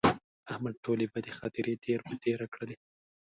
احمد 0.51 0.75
ټولې 0.85 1.05
بدې 1.13 1.31
خاطرې 1.39 1.73
تېر 1.85 1.99
په 2.07 2.13
تېره 2.23 2.45
کړلې. 2.53 2.75